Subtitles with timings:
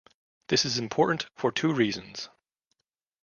[0.47, 2.27] This is important for two reasons.